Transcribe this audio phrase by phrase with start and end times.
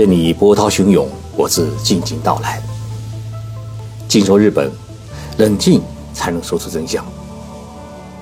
[0.00, 2.58] 任你波涛汹涌，我自静静到来。
[4.08, 4.72] 静说日本，
[5.36, 5.82] 冷静
[6.14, 7.04] 才能说出真相。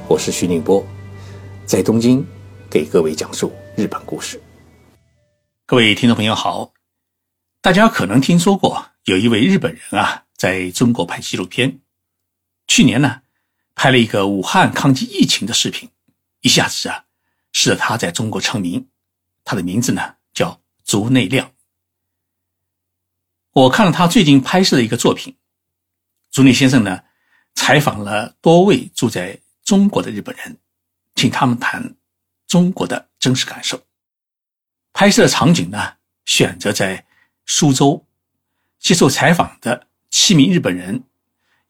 [0.08, 0.84] 我是徐宁波，
[1.64, 2.26] 在东京
[2.68, 4.42] 给各位讲述日本故事。
[5.66, 6.72] 各位听众朋友好，
[7.62, 11.78] 大家可能听说过有一位日本人啊，在中国拍纪录片。
[12.66, 13.20] 去年呢，
[13.76, 15.88] 拍了一个武汉抗击疫情的视频，
[16.40, 17.04] 一下子啊，
[17.52, 18.88] 使得他在中国成名。
[19.44, 21.48] 他的名字呢叫竹内亮。
[23.58, 25.34] 我看了他最近拍摄的一个作品，
[26.30, 27.00] 竹内先生呢
[27.56, 30.56] 采访了多位住在中国的日本人，
[31.16, 31.96] 请他们谈
[32.46, 33.82] 中国的真实感受。
[34.92, 35.94] 拍摄场景呢
[36.24, 37.04] 选择在
[37.46, 38.06] 苏州，
[38.78, 41.02] 接受采访的七名日本人，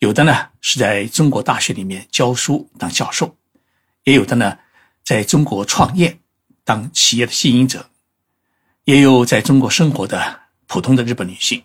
[0.00, 3.34] 有的呢是在中国大学里面教书当教授，
[4.04, 4.58] 也有的呢
[5.04, 6.18] 在中国创业。
[6.64, 7.88] 当企业的经营者，
[8.84, 11.62] 也有在中国生活的普通的日本女性，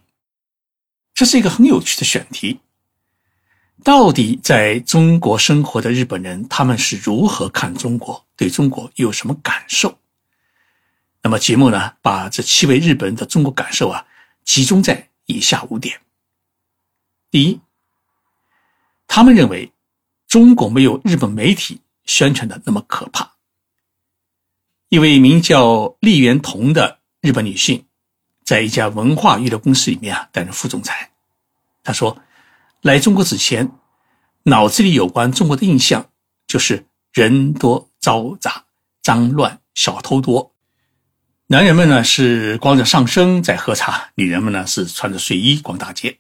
[1.14, 2.60] 这是一个很有趣的选题。
[3.84, 8.26] 到底在中国生活的日本人，他们是如何看中国？
[8.36, 10.00] 对中国有什么感受？
[11.22, 14.06] 那么节目呢，把这七位日本人的中国感受啊，
[14.44, 16.00] 集中在以下五点：
[17.30, 17.60] 第一，
[19.08, 19.72] 他们认为
[20.28, 23.34] 中国没有日本媒体宣传的那么可怕。
[24.90, 27.86] 一位名叫栗原彤的日本女性，
[28.46, 31.12] 在一家文化娱乐公司里面啊担任副总裁。
[31.84, 32.22] 他说，
[32.82, 33.72] 来中国之前，
[34.44, 36.10] 脑子里有关中国的印象
[36.48, 38.66] 就是人多嘈杂、
[39.02, 40.54] 脏乱、小偷多，
[41.48, 46.20] 男人们呢是光着上身在喝茶，女人们呢是穿着睡衣逛大街。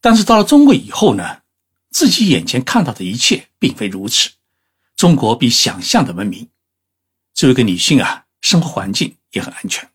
[0.00, 1.42] 但是到了中国以后呢，
[1.90, 4.30] 自己眼前看到的一切并非如此，
[4.96, 6.48] 中国比想象的文明。
[7.34, 9.88] 作为一个女性啊，生活环境也很安全。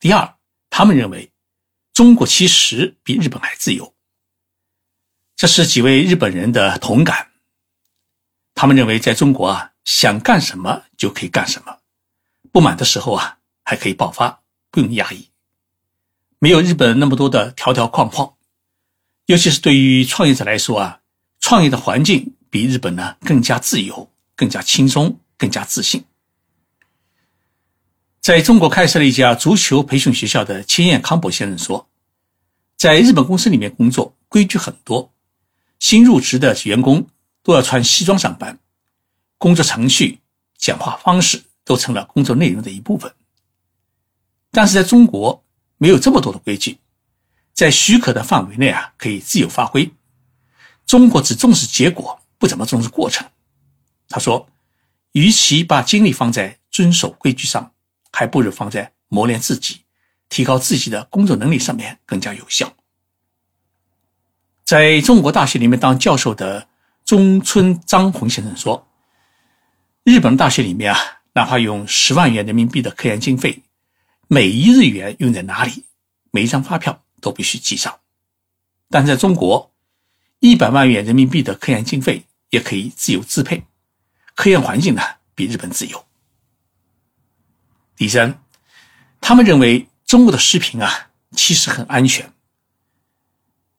[0.00, 0.36] 第二，
[0.70, 1.32] 他们认为
[1.92, 3.94] 中国其实比日本还自由。
[5.36, 7.32] 这是几位日本人的同感。
[8.54, 11.78] 他们认为在中国啊，想干什么就可以干什么，
[12.50, 15.30] 不满的时候啊还可以爆发，不用压抑，
[16.38, 18.34] 没有日本那么多的条条框框。
[19.26, 21.00] 尤其是对于创业者来说啊，
[21.40, 25.20] 创业的环境比日本呢更加自由，更加轻松。
[25.38, 26.04] 更加自信。
[28.28, 31.88] 在中国开设了一家足球培训学校的千叶康博先生说，
[32.76, 35.10] 在日本公司里面工作规矩很多，
[35.78, 37.08] 新入职的员工
[37.42, 38.58] 都要穿西装上班，
[39.38, 40.18] 工作程序、
[40.58, 43.14] 讲话方式都成了工作内容的一部分。
[44.50, 45.42] 但是在中国
[45.78, 46.76] 没有这么多的规矩，
[47.54, 49.90] 在许可的范围内啊，可以自由发挥。
[50.84, 53.26] 中国只重视结果，不怎么重视过程。
[54.06, 54.46] 他说。
[55.12, 57.72] 与其把精力放在遵守规矩上，
[58.12, 59.82] 还不如放在磨练自己、
[60.28, 62.72] 提高自己的工作能力上面更加有效。
[64.64, 66.68] 在中国大学里面当教授的
[67.04, 68.86] 中村张宏先生说
[70.04, 70.98] ：“日本大学里面啊，
[71.32, 73.62] 哪怕用十万元人民币的科研经费，
[74.26, 75.84] 每一日元用在哪里，
[76.30, 78.00] 每一张发票都必须记上。
[78.90, 79.72] 但在中国，
[80.40, 83.64] 一百万元人民币的科研经费也可以自由支配。”
[84.36, 85.02] 科研环境呢
[85.34, 86.04] 比日本自由。
[87.98, 88.40] 第三，
[89.20, 92.32] 他们认为中国的食品啊其实很安全。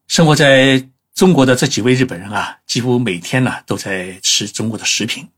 [0.08, 5.30] 生活在中国的这几位日本人啊，几乎每天呢都在吃中国的食品。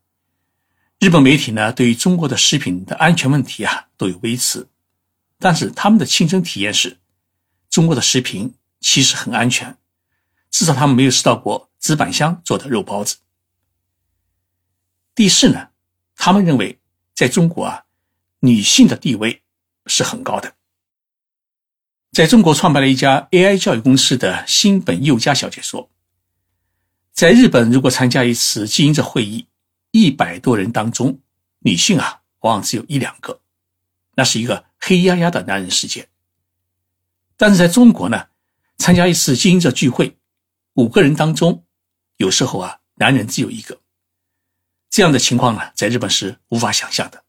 [0.98, 4.68] 日本媒体呢对于中国的食品的安全问题啊都有微词，
[5.38, 6.98] 但是他们的亲身体验是，
[7.70, 9.78] 中国的食品其实很安全，
[10.50, 13.18] 至少他们没有吃到过纸板箱做的肉包子。
[15.14, 15.70] 第四呢，
[16.16, 16.80] 他们认为
[17.14, 17.86] 在中国啊，
[18.42, 19.42] 女性的地位
[19.88, 20.54] 是很高的。
[22.12, 25.90] 在中国创办了一家 AI 教育公司的新本佑佳小姐说，
[27.14, 29.48] 在日本如果参加一次经营者会议，
[29.92, 31.20] 一百多人当中，
[31.60, 33.40] 女性啊往往只有一两个，
[34.16, 36.10] 那是一个黑压压的男人世界。
[37.38, 38.28] 但是在中国呢，
[38.78, 40.18] 参加一次经营者聚会，
[40.74, 41.64] 五个人当中，
[42.18, 43.80] 有时候啊，男人只有一个。
[44.90, 47.24] 这样的情况呢，在日本是无法想象的。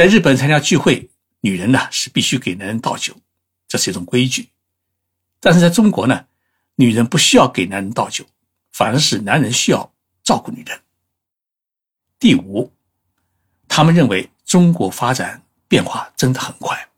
[0.00, 1.10] 在日本参加聚会，
[1.42, 3.14] 女人呢是必须给男人倒酒，
[3.68, 4.48] 这是一种规矩。
[5.40, 6.24] 但是在中国呢，
[6.76, 8.24] 女人不需要给男人倒酒，
[8.72, 9.92] 反而是男人需要
[10.24, 10.80] 照顾女人。
[12.18, 12.72] 第五，
[13.68, 16.88] 他们认为中国发展变化真的很快。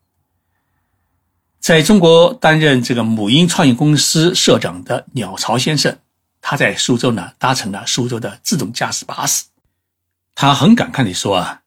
[1.59, 5.99] 在中国担任这个母婴创业公司社长的鸟巢先生。
[6.39, 9.43] 他在苏州呢，搭乘了苏州的自动驾驶巴士。
[10.35, 11.62] 他很感慨地说：“啊，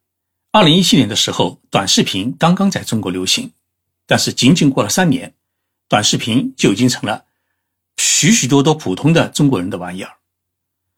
[0.51, 3.51] 二零一七年的时候，短视频刚刚在中国流行，
[4.05, 5.35] 但是仅仅过了三年，
[5.87, 7.25] 短视频就已经成了
[7.97, 10.17] 许许多多普通的中国人的玩意儿。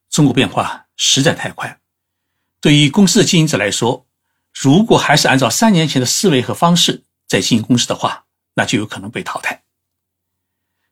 [0.09, 1.79] 中国变化实在太快，
[2.61, 4.05] 对于公司的经营者来说，
[4.53, 9.63] 如果还是按照三年前的思维和方式在经营公司的话，那就有可能被淘汰。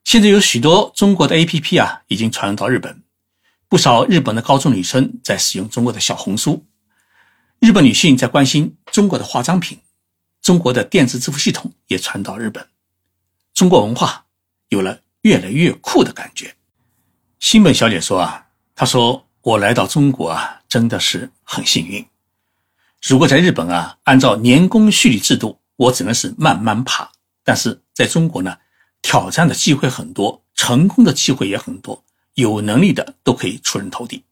[0.04, 3.02] 现在有许多中国的 APP 啊，已经传入到日本，
[3.68, 6.66] 不少日本的高中女生在使用中国的小红书。
[7.60, 9.78] 日本女性在关心中国的化妆品，
[10.40, 12.64] 中国的电子支付系统也传到日本，
[13.52, 14.26] 中国文化
[14.68, 16.54] 有了越来越酷的感觉。
[17.40, 18.46] 新本小姐说啊，
[18.76, 22.06] 她说我来到中国啊，真的是很幸运。
[23.02, 27.10] 如果在日本啊，按照年功序列制度，我只能是慢慢爬；
[27.42, 28.56] 但是在中国呢，
[29.02, 34.24] 挑战的机会很多，成功的机会也很多，有能力的都可以出人头地。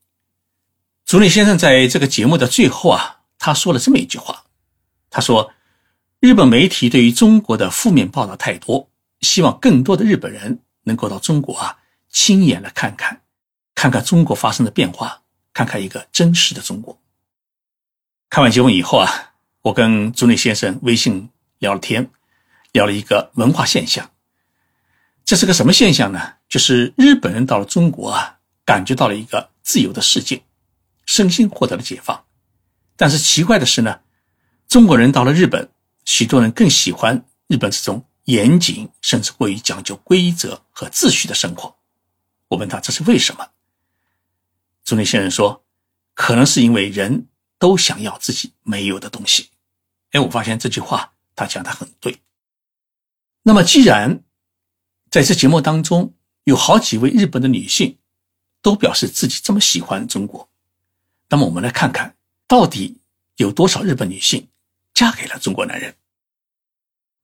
[1.05, 4.45] 竹内先生在这个节目的最后啊，他说了这么一句话
[5.11, 5.53] ：“他说，
[6.21, 8.91] 日本媒体对于中国的负面报道太多，
[9.21, 11.79] 希望更多的日本人能够到中国啊，
[12.09, 13.23] 亲眼来看看，
[13.75, 15.23] 看看中国发生的变化，
[15.53, 16.99] 看看一个真实的中国。”
[18.29, 22.11] 看完节目以后啊，我跟竹内先生微信聊了天，
[22.73, 24.11] 聊了一个文化现象。
[25.25, 26.35] 这是个什么现象呢？
[26.49, 30.43] 就是日本人到了中国啊，感觉到了一个自由的世界。
[31.05, 32.25] 身心获得了解放，
[32.97, 34.01] 但是奇怪的是呢，
[34.69, 35.71] 中国人到了日本，
[36.05, 41.77] 许多人更喜欢日本这种严谨甚至过于讲究规则和秩序的生活。
[42.49, 43.51] 我问他这是为什么？
[44.85, 45.65] 竹内先生说，
[46.15, 47.27] 可能是因为人
[47.59, 49.51] 都想要自己没有的东西。
[50.13, 52.23] 哎，我发现这句话他讲的很对。
[53.43, 54.25] 那么既然
[55.11, 56.15] 在这节目当中
[56.45, 57.99] 有好几位日本的女性
[58.63, 60.49] 都表示自己这么喜欢中国。
[61.29, 62.16] 那么我们来看看，
[62.49, 62.99] 到底
[63.37, 64.49] 有多少日本女性
[64.95, 65.95] 嫁给了中国男人？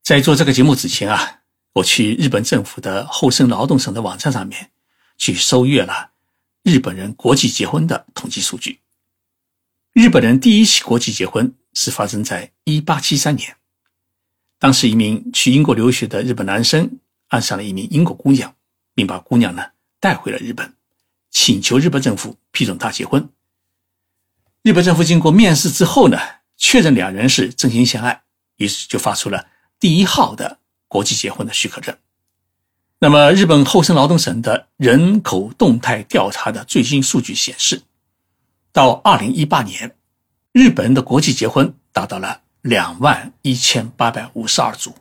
[0.02, 1.42] 在做这个节目之前啊，
[1.74, 4.72] 我去日本政府的厚生劳动省的网站上面
[5.16, 6.10] 去搜阅了
[6.64, 8.80] 日本人国际结婚的统计数据。
[9.92, 13.56] 日本人第一起国际结婚是发生在1873年，
[14.58, 16.98] 当时一名去英国留学的日本男生
[17.28, 18.56] 爱上了一名英国姑娘，
[18.94, 19.70] 并把姑娘呢
[20.00, 20.74] 带回了日本，
[21.30, 23.30] 请求日本政府批准他结婚。
[24.62, 26.20] 日本政府经过面试之后呢，
[26.56, 28.22] 确认两人是真心相爱，
[28.58, 29.44] 于是就发出了
[29.80, 31.96] 第一号的国际结婚的许可证。
[33.00, 37.82] 那么，日本厚生劳动省的人口动态调查的最新数据显示，
[38.70, 39.96] 到二零一八年，
[40.52, 44.94] 日本人的国际结婚达到了两万一千八百五十二组，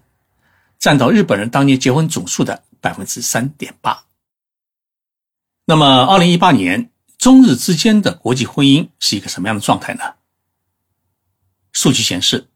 [0.80, 4.06] 占到日本人当年结婚总数的百分之三点八。
[5.66, 6.91] 那么，二零一八年。
[7.22, 10.16] 中日之间的国际婚姻是一个什么样的状态呢？
[11.72, 12.50] 数据显示，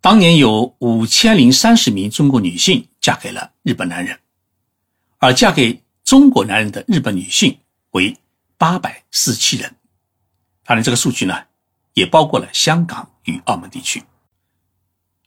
[0.00, 4.20] 当年有五千零三十名中国女性嫁给了日本男人，
[5.18, 7.58] 而嫁给中国男人的日本女性
[7.90, 8.16] 为
[8.56, 9.74] 八百四十七人。
[10.62, 11.36] 当然，这个数据呢，
[11.94, 14.00] 也包括了香港与澳门地区。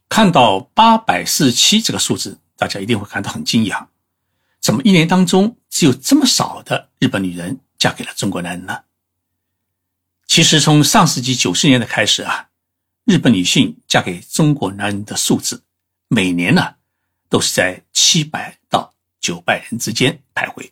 [0.07, 3.87] 看到八百四十七这个数字，大家一定会感到很惊讶：
[4.61, 7.59] 怎么一年当中只有这么少的日本女人？
[7.85, 8.79] 嫁给了中国男人呢？
[10.25, 12.49] 其实从上世纪九十年代开始啊，
[13.03, 15.61] 日本女性嫁给中国男人的数字，
[16.07, 16.77] 每年呢
[17.29, 20.67] 都是在七百到九百人之间徘徊。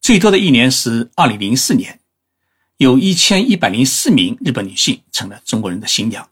[0.00, 1.98] 最多的一年是二零零四年，
[2.76, 6.30] 有一千一百零四名日本女性成了中国人的新娘，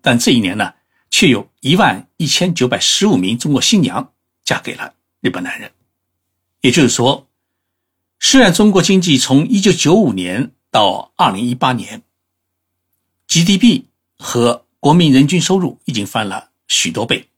[0.00, 0.72] 但这一年呢，
[1.10, 5.70] 却有一万一千九百十五名中国新娘嫁给了日本男人，
[6.62, 7.28] 也就是说。
[8.24, 12.02] 虽然中国经济从一九九五年到二零一八年
[13.26, 13.86] ，GDP
[14.16, 17.28] 和国民人均收入已经翻了许多倍，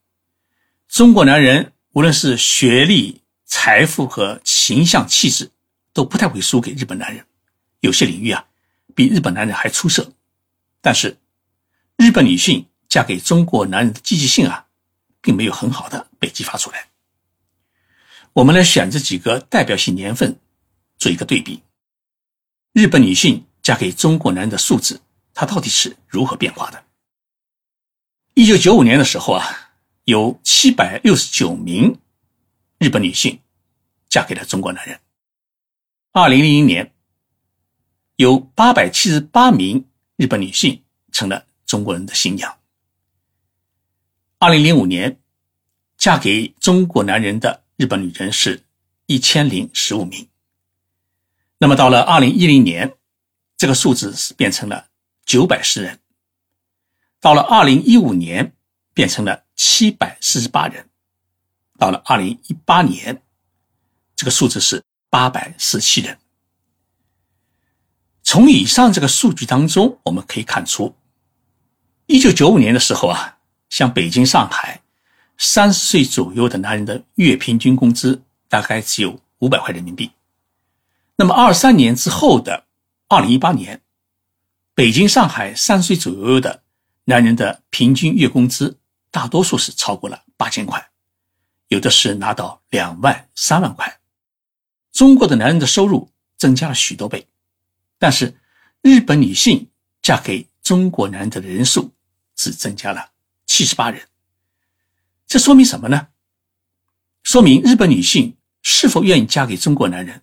[0.87, 5.49] 中国男人无论是学历、财富和形象气质，
[5.91, 7.25] 都不太会输给日本男人，
[7.79, 8.45] 有些领域啊，
[8.93, 10.13] 比日本男人还出色。
[10.81, 11.17] 但是，
[11.97, 14.67] 日本女性嫁给中国男人的积极性啊，
[15.19, 16.89] 并没有很好的被激发出来。
[18.33, 20.39] 我们来选这几个代表性年份。
[20.97, 21.61] 做一个对比，
[22.73, 25.01] 日本女性嫁给中国男人的数字，
[25.33, 26.83] 它到底是如何变化的？
[28.33, 29.71] 一九九五年的时候啊，
[30.05, 31.97] 有七百六十九名
[32.79, 33.39] 日本女性
[34.09, 34.97] 嫁给了中国男人；
[36.11, 36.93] 二零零一年，
[38.17, 39.85] 有八百七十八名
[40.15, 42.49] 日本女性成了中国人的新娘；
[44.37, 45.19] 二零零五年，
[45.97, 48.63] 嫁给中国男人的日本女人是
[49.05, 50.27] 一千零十五名。
[51.57, 52.93] 那么到了二零一零年，
[53.55, 54.87] 这个数字是变成了
[55.25, 55.95] 九百十人；
[57.21, 58.53] 到了二零一五年
[58.93, 60.89] 变成了七百四十八人，
[61.77, 63.21] 到了二零一八年，
[64.15, 66.17] 这个数字是八百四十七人。
[68.21, 70.93] 从以上这个数据当中，我们可以看出，
[72.07, 73.37] 一九九五年的时候啊，
[73.69, 74.81] 像北京、上海，
[75.37, 80.11] 三十岁左右的男人的月平均工资大概只有五百块人民币。
[81.17, 82.65] 那么二三年之后的
[83.07, 83.81] 二零一八年，
[84.73, 86.63] 北京、上海三岁左右的
[87.05, 88.77] 男人的平均月工资，
[89.11, 90.89] 大多数是超过了八千块，
[91.69, 93.99] 有的是拿到两万、三万块。
[94.91, 97.27] 中国的男人的收入增加了许多倍。
[97.97, 98.37] 但是，
[98.81, 99.69] 日本女性
[100.01, 101.93] 嫁给中国男人的人数
[102.35, 103.11] 只增加了
[103.45, 104.01] 七十八人。
[105.25, 106.09] 这说明什么呢？
[107.23, 110.21] 说明日本女性是否愿意嫁给中国男人，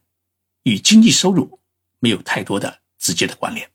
[0.63, 1.61] 与经济收入
[1.99, 3.69] 没有太多的直接的关联。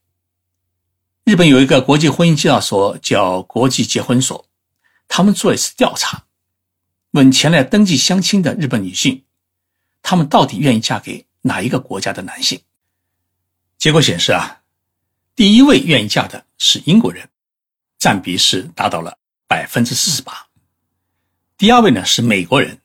[1.23, 4.47] 日本有一个国际婚姻介绍所叫国际结婚所，
[5.07, 6.23] 他们做一次调查，
[7.11, 9.23] 问前来登记相亲的日本女性，
[10.01, 12.61] 她们到底愿意嫁给哪一个国家的男性？
[13.77, 14.61] 结果显示啊，
[15.35, 17.29] 第一位愿意嫁的是英国人，
[17.99, 19.17] 占比是达到了
[19.47, 20.47] 百分之四十八。
[21.57, 22.79] 第二位呢是美国人，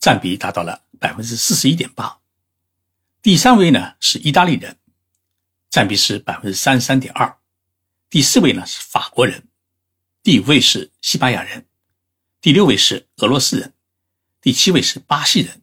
[0.00, 2.18] 占比达到了百分之四十一点八。
[3.26, 4.76] 第三位呢是意大利人，
[5.68, 7.38] 占比是百分之三十三点二。
[8.08, 9.48] 第四位呢是法国人，
[10.22, 11.66] 第五位是西班牙人，
[12.40, 13.74] 第六位是俄罗斯人，
[14.40, 15.60] 第七位是巴西人，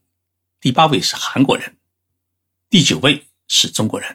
[0.60, 1.78] 第八位是韩国人，
[2.68, 4.14] 第九位是中国人。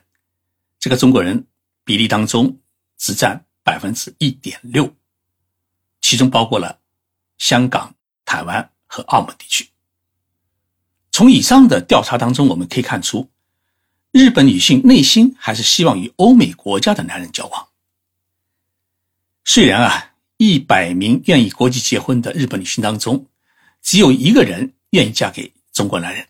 [0.77, 1.47] 这个中国人
[1.83, 2.55] 比例当中
[2.99, 4.95] 只占百分之一点六，
[6.01, 6.79] 其中包括了
[7.39, 9.71] 香港、台湾和澳门地区。
[11.11, 13.27] 从以上的调查当中，我们可以看出，
[14.11, 17.67] 日本女性内心还是希望与欧美国家的男人交往。
[19.45, 23.25] 虽然啊，一百名愿意国际结婚的日本女性当中，
[23.81, 26.27] 只有一个人愿意嫁给中国男人，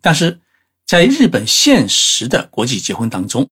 [0.00, 0.40] 但是。
[0.84, 3.48] 在日本现实的国际结婚当中，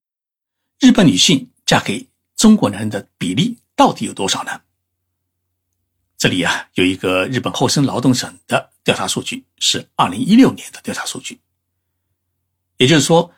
[0.79, 2.07] 日本女性嫁给
[2.37, 4.61] 中国男人的比例到底有多少呢？
[6.19, 11.41] 这里啊有一个日本厚生劳动省的调查数据，是二零一六年的调查数据。
[12.81, 13.31] 也就是说，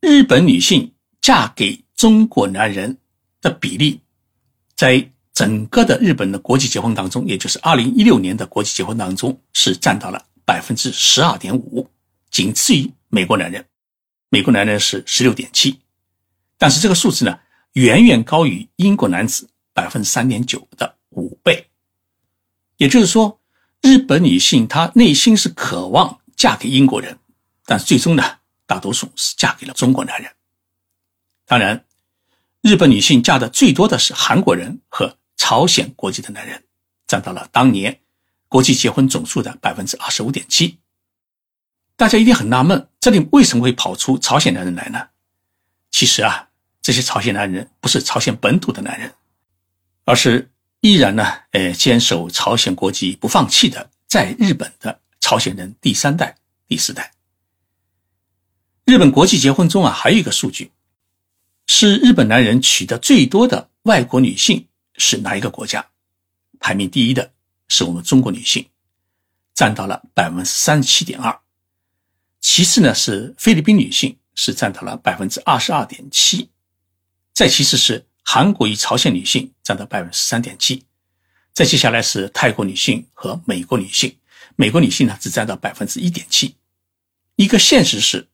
[0.00, 0.92] 日本女性
[1.22, 2.98] 嫁给中国男人
[3.40, 3.98] 的比例，
[4.76, 11.88] 在整个的日本的国际结婚当中，也就是二零一六年的国际结婚当中，是占到了百分之十二点五，
[12.30, 12.92] 仅次于。
[13.14, 13.62] 美国男人，
[14.30, 15.78] 美国男人是十六点七，
[16.56, 17.38] 但是这个数字呢，
[17.74, 21.66] 远远高于英国男子百分之三点九的五倍。
[22.78, 23.38] 也就是说，
[23.82, 27.18] 日本女性她内心是渴望嫁给英国人，
[27.66, 28.24] 但是最终呢，
[28.72, 30.32] 大多数是嫁给了中国男人。
[31.44, 31.84] 当然，
[32.62, 36.64] 日本女性嫁的最多的是韩国人和朝鲜国籍的男人，
[37.06, 38.00] 占到了当年
[38.48, 40.78] 国际结婚总数的百分之二十五点七。
[41.96, 45.08] 大家一定很纳闷，这里为什么会跑出朝鲜男人来呢？
[45.90, 46.48] 其实啊，
[46.80, 49.12] 这些朝鲜男人不是朝鲜本土的男人，
[50.06, 50.50] 而是
[50.80, 56.34] 依然呢，呃，坚守朝鲜国籍不放弃的在日本的朝鲜人第三代、
[56.66, 57.12] 第四代。
[58.84, 60.72] 日本国际结婚中啊，还有一个数据，
[61.66, 65.86] 是日本男人娶的最多的外国女性是哪一个国家？
[66.58, 67.32] 排名第一的
[67.68, 68.66] 是我们中国女性，
[69.54, 71.38] 占到了百分之三十七点二。
[72.40, 76.50] 其次呢是菲律宾女性，是占到了百分之二十二点七，
[77.32, 80.84] 再其次是韩国与朝鲜女性占到百分之三点七，
[81.52, 84.16] 再接下来是泰国女性和美国女性，
[84.56, 86.56] 美国女性呢只占到百分之一点七。
[87.36, 88.28] 一个现实是，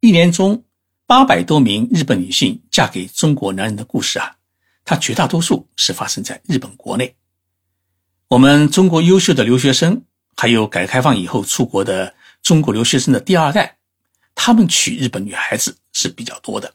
[0.00, 0.64] 一年中
[1.06, 4.36] 八百多名日本女性嫁给中国男人的故事啊，
[4.84, 7.14] 它绝大多数是发生在日本国内。
[8.28, 10.02] 我们中国优秀的留学生，
[10.36, 12.14] 还有改革开放以后出国的。
[12.42, 13.76] 中国留学生的第二代，
[14.36, 16.72] 他们娶日本女孩子是比较多的。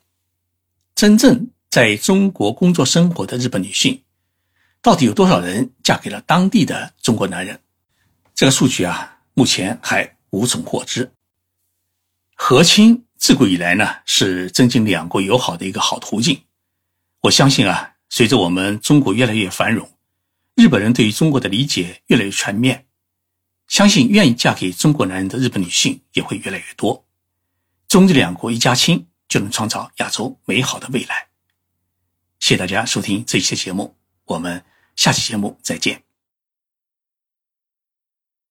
[0.96, 4.04] 真正在中国工作生活的日本女性，
[4.82, 7.58] 到底有多少人嫁给了当地的中国男人？
[8.36, 11.10] 这个数据啊，目前还无从获知。
[12.36, 16.42] 和亲自古以来呢，是增进两国友好的一个好途径。
[17.20, 19.88] 我相信啊，随着我们中国越来越繁荣，
[20.56, 22.88] 日本人对于中国的理解越来越全面。
[23.68, 27.06] 相信愿意嫁给中国男人的日本女性也会越来越多，
[27.88, 31.28] 中日两国一家亲，就能创造亚洲美好的未来。
[32.40, 36.11] 谢谢大家收听这一期节目，我们下期节目再见。